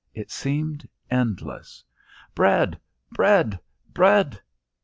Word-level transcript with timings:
It 0.15 0.31
seemed 0.31 0.89
endless. 1.11 1.83
"Bread! 2.33 2.79
Bread! 3.11 3.59
Bread!" 3.93 4.41